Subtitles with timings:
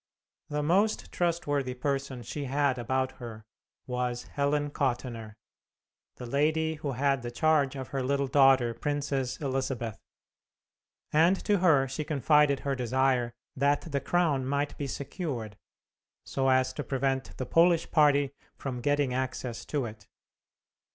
[0.49, 3.45] The most trustworthy person she had about her
[3.85, 5.35] was Helen Kottenner,
[6.15, 9.99] the lady who had the charge of her little daughter, Princess Elizabeth,
[11.13, 15.55] and to her she confided her desire that the crown might be secured,
[16.25, 20.07] so as to prevent the Polish party from getting access to it.